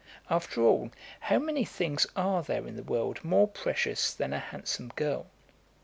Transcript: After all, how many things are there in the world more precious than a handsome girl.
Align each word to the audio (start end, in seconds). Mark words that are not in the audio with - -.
After 0.31 0.63
all, 0.63 0.89
how 1.19 1.37
many 1.37 1.63
things 1.63 2.07
are 2.15 2.41
there 2.41 2.65
in 2.65 2.75
the 2.75 2.81
world 2.81 3.23
more 3.23 3.47
precious 3.47 4.15
than 4.15 4.33
a 4.33 4.39
handsome 4.39 4.87
girl. 4.95 5.27